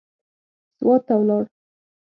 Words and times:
سوات 0.77 1.01
ته 1.07 1.13
ولاړ. 1.19 1.43